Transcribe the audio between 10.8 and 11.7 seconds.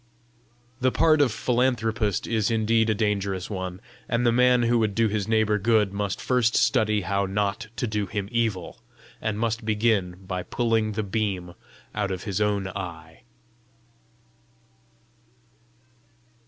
the beam